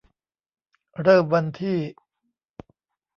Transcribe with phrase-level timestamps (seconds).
[1.01, 1.77] เริ่มวันที่